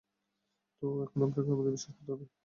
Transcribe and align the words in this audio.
তো, 0.81 0.87
এখন 1.05 1.19
আপনাকে 1.23 1.49
আমাদের 1.51 1.73
বিশ্বাস 1.73 1.93
করতে 1.97 2.11
হবে? 2.13 2.25